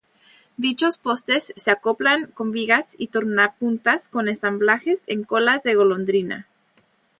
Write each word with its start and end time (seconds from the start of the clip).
Dichos 0.57 0.97
postes 0.97 1.53
se 1.55 1.69
acoplan 1.69 2.31
con 2.31 2.51
vigas 2.51 2.95
y 2.97 3.09
tornapuntas 3.09 4.09
con 4.09 4.29
ensamblajes 4.29 5.03
en 5.05 5.23
colas 5.23 5.61
de 5.61 5.75
golondrina. 5.75 6.47